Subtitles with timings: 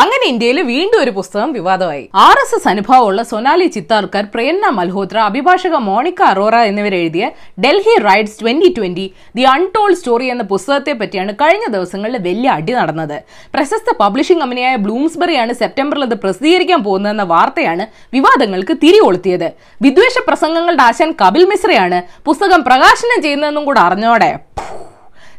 [0.00, 2.04] അങ്ങനെ ഇന്ത്യയിൽ വീണ്ടും ഒരു പുസ്തകം വിവാദമായി.
[2.26, 7.24] ആർ എസ് എസ് അനുഭവമുള്ള സൊനാലി ചിത്താർക്കർ പ്രേരണ മൽഹോത്ര അഭിഭാഷക Monica Arora എന്നിവരെഴുതിയ
[7.64, 9.06] Delhi riots twenty twenty
[9.38, 13.16] the untold story എന്ന പുസ്തകത്തെ പറ്റിയാണ് കഴിഞ്ഞ ദിവസങ്ങളിൽ വലിയ അടി നടന്നത്.
[13.56, 17.86] പ്രശസ്ത പബ്ലിഷിംഗ് കമ്പനിയായ ബ്ലൂംസ്ബറിയാണ് സെപ്റ്റംബറിൽ അത് പ്രസിദ്ധീകരിക്കാൻ പോകുന്നതെന്ന വാർത്തയാണ്
[18.16, 19.48] വിവാദങ്ങൾക്ക് തിരികൊളുത്തിയത്.
[19.86, 22.00] വിദ്വേഷ പ്രസംഗങ്ങളുടെ ആശാൻ കപിൽ മിശ്രയാണ്
[22.30, 24.32] പുസ്തകം പ്രകാശനം ചെയ്യുന്നതെന്നും കൂടെ അറിഞ്ഞോടെ.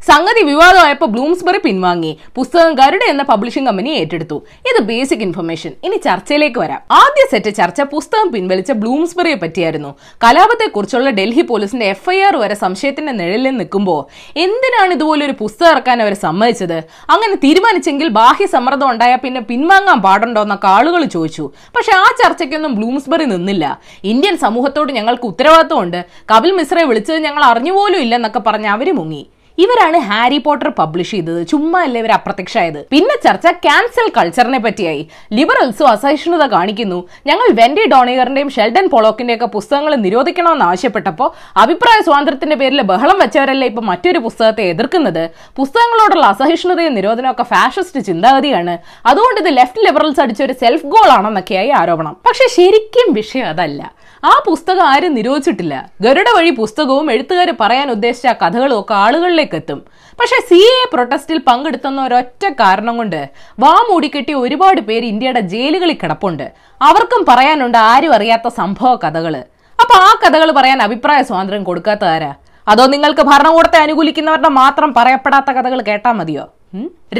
[0.08, 2.10] സംഗതി വിവാദമായപ്പോൾ ബ്ലൂംസ്ബറി പിൻവാങ്ങി.
[2.38, 4.38] പുസ്തകം ഗരുഡ എന്ന പബ്ലിഷിംഗ് കമ്പനി ഏറ്റെടുത്തു.
[4.70, 6.80] ഇത് ബേസിക് ഇൻഫർമേഷൻ ഇനി ചർച്ചയിലേക്ക് വരാം.
[7.02, 9.92] ആദ്യ സെറ്റ് ചർച്ച പുസ്തകം പിൻവലിച്ച ബ്ലൂംസ്ബറിയെ പറ്റിയായിരുന്നു.
[10.24, 14.02] കലാപത്തെക്കുറിച്ചുള്ള ഡൽഹി പോലീസിന്റെ എഫ്ഐആർ വരെ സംശയത്തിന്റെ നിഴലിൽ നിൽക്കുമ്പോൾ
[14.46, 16.78] എന്തിനാണ് ഇതുപോലെ ഒരു പുസ്തകം ഇറക്കാൻ അവർ സമ്മതിച്ചത്?
[17.14, 21.46] അങ്ങനെ തീരുമാനിച്ചെങ്കിൽ ബാഹ്യ സമ്മർദ്ദം ഉണ്ടായാൽ പിന്നെ പിൻവാങ്ങാൻ പാടുണ്ടോ എന്നൊക്കെ ആളുകൾ ചോദിച്ചു.
[21.78, 23.66] പക്ഷെ ആ ചർച്ചയ്ക്കൊന്നും ബ്ലൂംസ്ബറി നിന്നില്ല.
[24.14, 26.00] ഇന്ത്യൻ സമൂഹത്തോട് ഞങ്ങൾക്ക് ഉത്തരവാദിത്തമുണ്ട്
[26.34, 29.24] കപിൽ മിശ്രയെ വിളിച്ചത് ഞങ്ങൾ അറിഞ്ഞുപോലും ഇല്ലെന്നൊക്കെ പറഞ്ഞ് അവർ മുങ്ങി.
[29.58, 31.48] ഇവരാണ് ഹാരി പോട്ടർ പബ്ലിഷ് ചെയ്തത്.
[31.48, 32.86] ചുമ്മാ അല്ലേ ഇവർ അപ്രത്യക്ഷമായത്?
[32.92, 35.08] പിന്നെ ചർച്ച ക്യാൻസൽ കൾച്ചറിനെ പറ്റിയായി.
[35.34, 37.08] ലിബറൽസും അസഹിഷ്ണുത കാണിക്കുന്നു.
[37.28, 43.82] ഞങ്ങൾ വെൻഡി ഡോണിയറിന്റെയും ഷെൽഡൻ പൊളോക്കിന്റെയും ഒക്കെ പുസ്തകങ്ങൾ നിരോധിക്കണമെന്ന് ആവശ്യപ്പെട്ടപ്പോൾ അഭിപ്രായ സ്വാതന്ത്ര്യത്തിന്റെ പേരിൽ ബഹളം വെച്ചവരല്ലേ ഇപ്പൊ
[43.82, 45.30] മറ്റൊരു പുസ്തകത്തെ എതിർക്കുന്നത്?
[45.56, 48.78] പുസ്തകങ്ങളോടുള്ള അസഹിഷ്ണുതയും നിരോധനവും ഒക്കെ ഫാഷിസ്റ്റ് ചിന്താഗതിയാണ്.
[49.06, 52.18] അതുകൊണ്ട് ഇത് ലെഫ്റ്റ് ലിബറൽസ് അടിച്ച ഒരു സെൽഫ് ഗോൾ ആണെന്നൊക്കെയായി ആരോപണം.
[52.28, 54.03] പക്ഷെ ശരിക്കും വിഷയം അതല്ല.
[54.24, 55.76] ആ പുസ്തകം ആരും നിരോധിച്ചിട്ടില്ല.
[56.04, 59.80] ഗരുഡ വഴി പുസ്തകവും എഴുത്തുകാർ പറയാൻ ഉദ്ദേശിച്ച കഥകളും ഒക്കെ ആളുകളിലേക്ക് എത്തും.
[60.20, 63.20] പക്ഷെ സി എ പ്രൊട്ടസ്റ്റിൽ പങ്കെടുത്തുന്ന ഒരൊറ്റ കാരണം കൊണ്ട്
[63.64, 66.46] വാ മൂടിക്കെട്ടി ഒരുപാട് പേര് ഇന്ത്യയുടെ ജയിലുകളിൽ കിടപ്പുണ്ട്.
[66.90, 69.36] അവർക്കും പറയാനുണ്ട് ആരും അറിയാത്ത സംഭവ കഥകൾ
[69.80, 72.32] അപ്പൊ ആ കഥകൾ പറയാൻ അഭിപ്രായ സ്വാതന്ത്ര്യം കൊടുക്കാത്തതാരാ?
[72.68, 76.46] അതോ നിങ്ങൾക്ക് ഭരണകൂടത്തെ അനുകൂലിക്കുന്നവരുടെ മാത്രം പറയപ്പെടാത്ത കഥകൾ കേട്ടാൽ മതിയോ?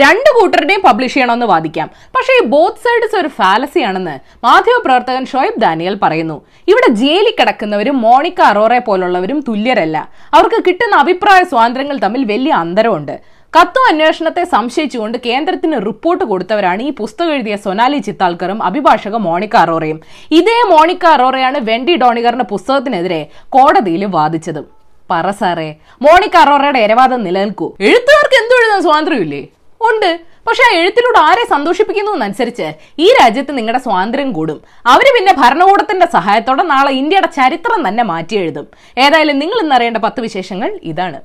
[0.02, 1.90] രണ്ട് കൂട്ടരുടെയും പബ്ലിഷ് ചെയ്യണമെന്ന് വാദിക്കാം.
[2.16, 4.16] പക്ഷേ ഈ ബോത്ത് സൈഡ്സ് ഒരു ഫാലസി ആണെന്ന്
[4.46, 6.38] മാധ്യമപ്രവർത്തകൻ ഷോയബ് ദാനിയൽ പറയുന്നു.
[6.68, 10.10] ഇവിടെ ജയിലിൽ കിടക്കുന്നവരും മോണിക്ക അറോറെ പോലുള്ളവരും തുല്യരല്ല.
[10.34, 13.16] അവർക്ക് കിട്ടുന്ന അഭിപ്രായ സ്വാതന്ത്ര്യങ്ങൾ തമ്മിൽ വലിയ അന്തരമുണ്ട്.
[13.54, 20.00] കത്തും അന്വേഷണത്തെ സംശയിച്ചുകൊണ്ട് കേന്ദ്രത്തിന് റിപ്പോർട്ട് കൊടുത്തവരാണ് ഈ പുസ്തകം എഴുതിയ സൊനാലി ചിത്താൽക്കറും അഭിഭാഷക മോണിക്ക അറോറയും.
[20.32, 24.83] ഇതേ മോണിക്ക അറോറയാണ് വെണ്ടി ഡോണികറിന്റെ പുസ്തകത്തിനെതിരെ കോടതിയിൽ വാദിച്ചതും.
[25.12, 25.76] പറ സാറേ.
[26.02, 27.76] മോണിക്ക അറോറയുടെ ഇരവാദം നിലനിൽക്കൂ.
[27.80, 29.48] എഴുത്തുകാർക്ക് എന്തു എഴുതാൻ സ്വാതന്ത്ര്യമില്ലേ?
[29.82, 30.20] ഉണ്ട്.
[30.48, 34.62] പക്ഷെ ആ എഴുത്തിലൂടെ ആരെ സന്തോഷിപ്പിക്കുന്നു എന്നനുസരിച്ച് ഈ രാജ്യത്ത് നിങ്ങളുടെ സ്വാതന്ത്ര്യം കൂടും.
[34.86, 40.80] അവർ പിന്നെ ഭരണകൂടത്തിന്റെ സഹായത്തോടെ നാളെ ഇന്ത്യയുടെ ചരിത്രം തന്നെ മാറ്റി എഴുതും ഏതായാലും നിങ്ങൾ ഇന്നറിയേണ്ട പത്ത് വിശേഷങ്ങൾ
[40.84, 41.22] ഇതാണ്.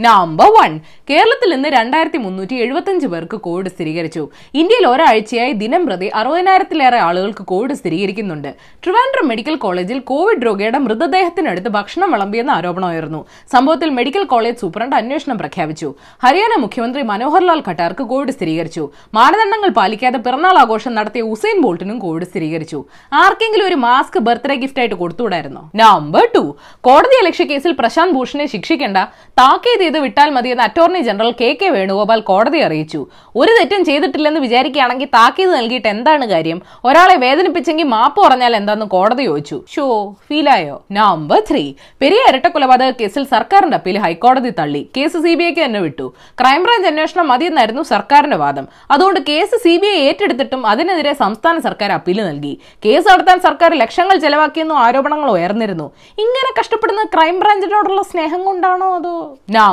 [0.00, 4.28] നമ്പർ വൺ കേരളത്തിൽ നിന്ന് രണ്ടായിരത്തി മുന്നൂറ്റി എഴുപത്തഞ്ച് പേർക്ക് കോവിഡ് സ്ഥിരീകരിച്ചു.
[4.54, 8.54] ഇന്ത്യയിൽ ഒരാഴ്ചയായി ദിനം പ്രതി അറുപതിനായിരത്തിലേറെ ആളുകൾക്ക് കോവിഡ് സ്ഥിരീകരിക്കുന്നുണ്ട്.
[8.84, 15.38] ട്രിവാൻഡ്രം മെഡിക്കൽ കോളേജിൽ കോവിഡ് രോഗിയുടെ മൃതദേഹത്തിനടുത്ത് ഭക്ഷണം വിളമ്പിയെന്ന ആരോപണം ഉയർന്നു സംഭവത്തിൽ മെഡിക്കൽ കോളേജ് സൂപ്രണ്ട് അന്വേഷണം
[15.38, 15.94] പ്രഖ്യാപിച്ചു.
[16.24, 18.90] ഹരിയാന മുഖ്യമന്ത്രി മനോഹർലാൽ ഖട്ടാർക്ക് കോവിഡ് സ്ഥിരീകരിച്ചു.
[19.14, 22.84] മാനദണ്ഡങ്ങൾ പാലിക്കാതെ പിറന്നാൾ ആഘോഷം നടത്തിയ ഉസൈൻ ബോൾട്ടിനും കോവിഡ് സ്ഥിരീകരിച്ചു.
[23.12, 25.70] ആർക്കെങ്കിലും ഒരു മാസ്ക് ബർത്ത്ഡേ ഗിഫ്റ്റ് ആയിട്ട് കൊടുത്തുകൂടായിരുന്നു?
[25.74, 28.96] നമ്പർ ടു കോടതി അലക്ഷ്യ കേസിൽ പ്രശാന്ത് ഭൂഷണെ ശിക്ഷിക്കേണ്ട
[29.38, 33.00] താക്കീത് ചെയ്ത് വിട്ടാൽ മതിയെന്ന് attorney general K K Venugopal കോടതി അറിയിച്ചു.
[33.36, 36.58] ഒരു തെറ്റും ചെയ്തിട്ടില്ലെന്ന് വിചാരിക്കുകയാണെങ്കിൽ താക്കീത് നൽകിയിട്ട് എന്താണ് കാര്യം?
[36.84, 39.58] ഒരാളെ വേദനിപ്പിച്ചെങ്കിൽ മാപ്പ് പറഞ്ഞാൽ എന്താന്ന് കോടതി ചോദിച്ചു.
[39.74, 39.84] ഷോ
[40.28, 40.76] ഫീലായോ?
[40.92, 41.64] നമ്പർ ത്രീ
[42.02, 44.82] പെരിയ ഇരട്ട കൊലപാതക കേസിൽ സർക്കാരിന്റെ അപ്പീൽ ഹൈക്കോടതി തള്ളി.
[44.96, 46.06] കേസ് സി ബി ഐക്ക് തന്നെ വിട്ടു.
[46.40, 48.66] ക്രൈംബ്രാഞ്ച് അന്വേഷണം മതിയെന്നായിരുന്നു സർക്കാരിന്റെ വാദം.
[48.90, 52.54] അതുകൊണ്ട് കേസ് സി ബി ഐ ഏറ്റെടുത്തിട്ടും അതിനെതിരെ സംസ്ഥാന സർക്കാർ അപ്പീൽ നൽകി.
[52.84, 55.86] കേസ് നടത്താൻ സർക്കാർ ലക്ഷങ്ങൾ ചെലവാക്കിയെന്നും ആരോപണങ്ങൾ ഉയർന്നിരുന്നു.
[56.24, 59.16] ഇങ്ങനെ കഷ്ടപ്പെടുന്ന ക്രൈംബ്രാഞ്ചിനോടുള്ള സ്നേഹം കൊണ്ടാണോ അതോ?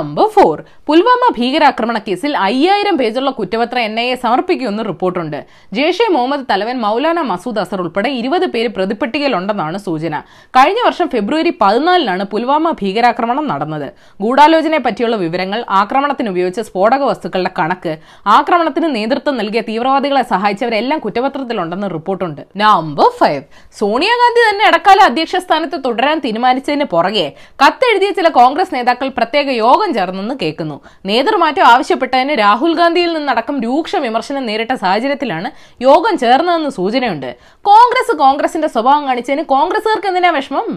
[0.01, 0.57] Number four.
[0.88, 5.39] പുൽവാമ ഭീകരാക്രമണ കേസിൽ അയ്യായിരം പേജുള്ള കുറ്റപത്രം എൻ ഐ എ സമർപ്പിക്കുമെന്ന് റിപ്പോർട്ടുണ്ട്.
[5.78, 10.16] ജെയ്ഷെ മുഹമ്മദ് തലവൻ മൗലാന മസൂദ് അസർ ഉൾപ്പെടെ ഇരുപത് പേര് പ്രതിപ്പട്ടികയിലുണ്ടെന്നാണ് സൂചന.
[10.57, 13.88] കഴിഞ്ഞ വർഷം ഫെബ്രുവരി പതിനാലിനാണ് പുൽവാമ ഭീകരാക്രമണം നടന്നത്.
[14.23, 17.94] ഗൂഢാലോചനയെ പറ്റിയുള്ള വിവരങ്ങൾ ആക്രമണത്തിന് ഉപയോഗിച്ച സ്ഫോടക വസ്തുക്കളുടെ കണക്ക്
[18.38, 22.41] ആക്രമണത്തിന് നേതൃത്വം നൽകിയ തീവ്രവാദികളെ സഹായിച്ചവരെല്ലാം കുറ്റപത്രത്തിലുണ്ടെന്ന് റിപ്പോർട്ടുണ്ട്.
[22.63, 23.44] Number five.
[23.79, 27.28] സോണിയാഗാന്ധി തന്നെ ഇടക്കാല അധ്യക്ഷ സ്ഥാനത്ത് തുടരാൻ തീരുമാനിച്ചതിന് പുറകെ
[27.63, 30.78] കത്തെഴുതിയ ചില കോൺഗ്രസ് നേതാക്കൾ പ്രത്യേക യോഗം ചേർന്നെന്ന് കേൾക്കുന്നു.
[31.09, 35.52] നേതൃമാറ്റം ആവശ്യപ്പെട്ടതിന് രാഹുൽ ഗാന്ധിയിൽ നിന്നടക്കം രൂക്ഷ വിമർശനം നേരിട്ട സാഹചര്യത്തിലാണ്
[35.88, 37.29] യോഗം ചേർന്നതെന്ന് സൂചനയുണ്ട്.
[37.69, 40.69] കോൺഗ്രസ് കോൺഗ്രസിന്റെ സ്വഭാവം കാണിച്ചതിന് കോൺഗ്രസുകാർക്ക് എന്തിനാ വിഷമം?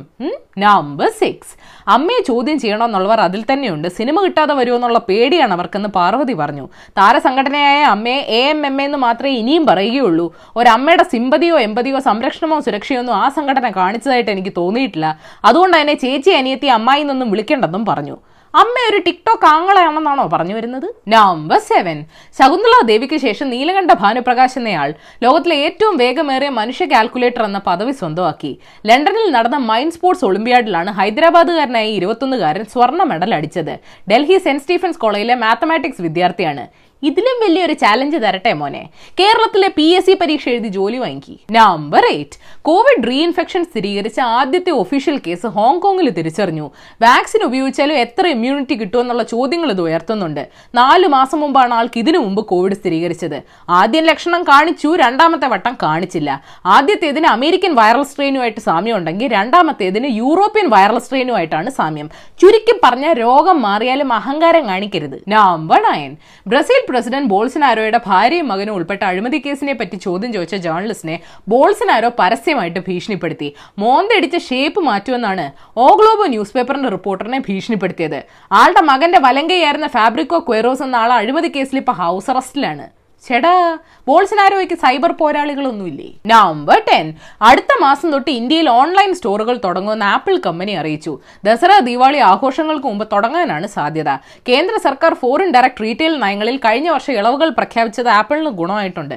[0.64, 1.54] നമ്പർ സിക്സ്
[1.94, 3.88] അമ്മയെ ചോദ്യം ചെയ്യണമെന്നുള്ളവർ അതിൽ തന്നെയുണ്ട്.
[3.96, 6.64] സിനിമ കിട്ടാതെ വരുമെന്നുള്ള പേടിയാണ് അവർക്കെന്ന് പാർവതി പറഞ്ഞു.
[6.98, 10.26] താരസംഘടനയായ അമ്മയെ എ എം എം എന്ന് മാത്രമേ ഇനിയും പറയുകയുള്ളൂ.
[10.56, 15.08] ഒരമ്മയുടെ സിമ്പതിയോ എമ്പതിയോ സംരക്ഷണമോ സുരക്ഷയോ ഒന്നും ആ സംഘടന കാണിച്ചതായിട്ട് എനിക്ക് തോന്നിയിട്ടില്ല.
[15.48, 18.16] അതുകൊണ്ട് തന്നെ ചേച്ചി അനിയത്തി അമ്മായി എന്നൊന്നും വിളിക്കേണ്ടെന്നും പറഞ്ഞു.
[18.60, 20.86] അമ്മ ഒരു ടിക്ടോക്ക് ആങ്ങളയാണെന്നാണോ പറഞ്ഞു വരുന്നത്?
[21.14, 21.96] നമ്പർ സെവൻ
[22.38, 24.90] ശകുന്തള ദേവിക്ക് ശേഷം നീലകണ്ഠ ഭാനുപ്രകാശ് എന്നയാൾ
[25.24, 28.52] ലോകത്തിലെ ഏറ്റവും വേഗമേറിയ മനുഷ്യ കാൽക്കുലേറ്റർ എന്ന പദവി സ്വന്തമാക്കി.
[28.90, 33.74] ലണ്ടനിൽ നടന്ന മൈൻഡ് സ്പോർട്സ് ഒളിമ്പ്യാഡിലാണ് ഹൈദരാബാദുകാരനായ ഇരുപത്തൊന്നുകാരൻ സ്വർണ മെഡൽ അടിച്ചത്.
[34.12, 36.66] ഡൽഹി സെന്റ് സ്റ്റീഫൻസ് കോളേജിലെ മാത്തമാറ്റിക്സ് വിദ്യാർത്ഥിയാണ്.
[37.04, 38.88] ഇതിലും വലിയൊരു ചാലഞ്ച് തരട്ടെ മോനെ.
[39.20, 45.20] കേരളത്തിലെ പി എസ് സി പരീക്ഷ എഴുതി ജോലി വാങ്ങി നമ്പർ എയ്റ്റ് കോവിഡ് റീഇൻഫെക്ഷൻ സ്ഥിരീകരിച്ച ആദ്യത്തെ ഒഫീഷ്യൽ
[45.26, 46.70] കേസ് ഹോങ്കോങ്ങിൽ തിരിച്ചറിഞ്ഞു.
[47.02, 50.48] വാക്സിൻ ഉപയോഗിച്ചാലും എത്ര ഇമ്മ്യൂണിറ്റി കിട്ടുമെന്നുള്ള ചോദ്യങ്ങൾ ഇത് ഉയർത്തുന്നുണ്ട്.
[50.74, 53.42] നാലു മാസം മുമ്പാണ് ആൾക്ക് ഇതിനു മുമ്പ് കോവിഡ് സ്ഥിരീകരിച്ചത്.
[53.68, 56.42] ആദ്യം ലക്ഷണം കാണിച്ചു രണ്ടാമത്തെ വട്ടം കാണിച്ചില്ല.
[56.66, 62.10] ആദ്യത്തേതിന് അമേരിക്കൻ വൈറൽ സ്ട്രെയിനുമായിട്ട് സാമ്യം ഉണ്ടെങ്കിൽ രണ്ടാമത്തേതിന് യൂറോപ്യൻ വൈറൽ സ്ട്രെയിനുമായിട്ടാണ് സാമ്യം.
[62.40, 65.22] ചുരുക്കി പറഞ്ഞ രോഗം മാറിയാലും അഹങ്കാരം കാണിക്കരുത്.
[65.28, 66.16] നമ്പർ നയൻ
[66.46, 71.16] ബ്രസീൽ പ്രസിഡന്റ് ബോൾസനാരോയുടെ ഭാര്യയും മകനും ഉൾപ്പെട്ട അഴിമതി കേസിനെ പറ്റി ചോദ്യം ചോദിച്ച ജേർണലിസ്റ്റിനെ
[71.48, 73.48] ബോൾസനാരോ പരസ്യമായിട്ട് ഭീഷണിപ്പെടുത്തി.
[73.78, 75.46] മോന്തടിച്ച ഷേപ്പ് മാറ്റുമെന്നാണ്
[75.84, 78.20] ഓ ഗ്ലോബ് ന്യൂസ് പേപ്പറിന്റെ റിപ്പോർട്ടറിനെ ഭീഷണിപ്പെടുത്തിയത്.
[78.60, 82.86] ആളുടെ മകന്റെ വലങ്കയായിരുന്ന ഫാബ്രിക്കോ ക്വേറോസ് എന്ന ആൾ അഴിമതി കേസിൽ ഇപ്പൊ ഹൗസ് അറസ്റ്റിലാണ്.
[83.26, 83.78] ചേടാ
[84.08, 86.08] ബോൾസനാരോയ്ക്ക് സൈബർ പോരാളികളൊന്നുമില്ലേ?
[86.32, 87.06] Number ten.
[87.48, 91.12] അടുത്ത മാസം തൊട്ട് ഇന്ത്യയിൽ ഓൺലൈൻ സ്റ്റോറുകൾ തുടങ്ങുമെന്ന് ആപ്പിൾ കമ്പനി അറിയിച്ചു.
[91.46, 94.10] ദസറ ദീപാവളി ആഘോഷങ്ങൾക്ക് മുമ്പ് തുടങ്ങാനാണ് സാധ്യത.
[94.48, 99.16] കേന്ദ്ര സർക്കാർ ഫോറിൻ ഡയറക്ട് റീറ്റെയിൽ നയങ്ങളിൽ കഴിഞ്ഞ വർഷം ഇളവുകൾ പ്രഖ്യാപിച്ചത് ആപ്പിളിന് ഗുണമായിട്ടുണ്ട്.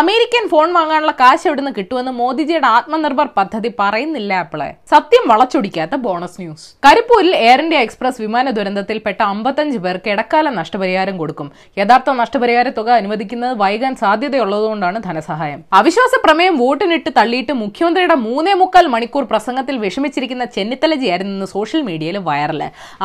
[0.00, 4.70] അമേരിക്കൻ ഫോൺ വാങ്ങാനുള്ള കാശ് എവിടുന്ന് കിട്ടുമെന്ന് മോദിജിയുടെ ആത്മനിർഭർ പദ്ധതി പറയുന്നില്ല ആപ്പിളെ.
[4.94, 6.66] സത്യം വളച്ചൊടിക്കാത്ത ബോണസ് ന്യൂസ്.
[6.86, 11.50] കരിപ്പൂരിൽ എയർ ഇന്ത്യ എക്സ്പ്രസ് വിമാന ദുരന്തത്തിൽപ്പെട്ട അമ്പത്തഞ്ച് പേർക്ക് ഇടക്കാല നഷ്ടപരിഹാരം കൊടുക്കും.
[11.82, 15.60] യഥാർത്ഥ നഷ്ടപരിഹാര തുക അനുവദിക്കുന്നത് വൈകാൻ സാധ്യതയുള്ളതുകൊണ്ടാണ് ധനസഹായം.
[15.72, 22.62] അവിശ്വാസ പ്രമേയം വോട്ടിനിട്ട് തള്ളിയിട്ട് മുഖ്യമന്ത്രിയുടെ മൂന്നേ മുക്കാൽ മണിക്കൂർ പ്രസംഗത്തിൽ വിഷമിച്ചിരിക്കുന്ന ചെന്നിത്തലജിയായിരുന്നു സോഷ്യൽ മീഡിയയിൽ വൈറൽ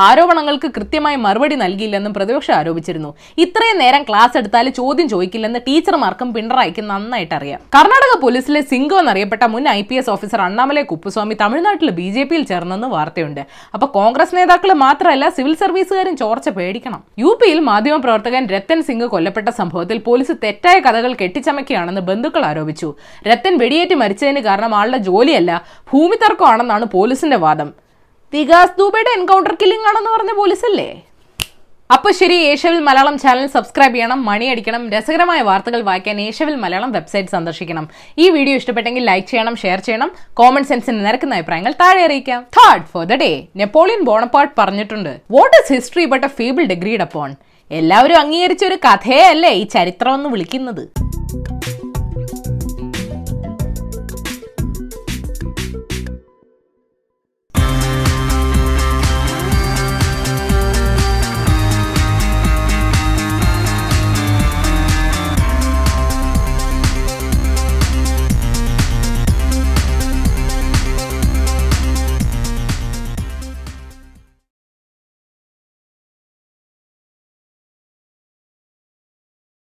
[0.07, 3.11] ആരോപണങ്ങൾക്ക് കൃത്യമായി മറുപടി നൽകിയില്ലെന്നും പ്രതിപക്ഷം ആരോപിച്ചിരുന്നു.
[3.45, 9.69] ഇത്രയും നേരം ക്ലാസ് എടുത്താൽ ചോദ്യം ചോദിക്കില്ലെന്ന് ടീച്ചർമാർക്കും പിണറായിക്കും നന്നായിട്ട് അറിയാം കർണാടക പോലീസിലെ സിംഗോ എന്നറിയപ്പെട്ട മുൻ
[9.69, 13.41] I P S officer Annamalai Kuppusamy തമിഴ്നാട്ടിൽ ബി ജെ പിയിൽ ചേർന്നെന്ന് വാർത്തയുണ്ട്.
[13.73, 17.01] അപ്പൊ കോൺഗ്രസ് നേതാക്കൾ മാത്രമല്ല സിവിൽ സർവീസുകാരും ചോർച്ച പേടിക്കണം.
[17.23, 22.89] യു പിയിൽ മാധ്യമപ്രവർത്തകൻ രത്തൻ സിംഗ് കൊല്ലപ്പെട്ട സംഭവത്തിൽ പോലീസ് തെറ്റായ കഥകൾ കെട്ടിച്ചമയ്ക്കുകയാണെന്ന് ബന്ധുക്കൾ ആരോപിച്ചു.
[23.30, 25.63] രത്തൻ വെടിയേറ്റ് മരിച്ചതിന് കാരണം ആളുടെ ജോലിയല്ല
[25.94, 27.71] ഭൂമി തർക്കമാണെന്നാണ് പോലീസിന്റെ വാദം.
[28.33, 30.91] വികാസ് ദൂബയുടെ എൻകൗണ്ടർ കില്ലിംഗ് ആണെന്ന് പറഞ്ഞ പോലീസല്ലേ?
[31.94, 37.86] അപ്പൊ ശരി ഏഷ്യവിൽ മലയാളം ചാനൽ സബ്സ്ക്രൈബ് ചെയ്യണം മണിയടിക്കണം രസകരമായ വാർത്തകൾ വായിക്കാൻ ഏഷ്യവിൽ മലയാളം വെബ്സൈറ്റ് സന്ദർശിക്കണം.
[38.24, 40.09] ഈ വീഡിയോ ഇഷ്ടപ്പെട്ടെങ്കിൽ ലൈക്ക് ചെയ്യണം ഷെയർ ചെയ്യണം
[40.39, 42.41] കോമൺ സെൻസിന് നിരക്കുന്ന അഭിപ്രായങ്ങൾ താഴെ അറിയിക്കാം.
[42.94, 43.31] For the day
[43.62, 47.31] Napoleon Bonaparte പറഞ്ഞിട്ടുണ്ട് what is history but a fable agreed upon
[47.71, 50.83] എല്ലാവരും അംഗീകരിച്ച ഒരു കഥയല്ലേ ഈ ചരിത്രം എന്ന് വിളിക്കുന്നത്?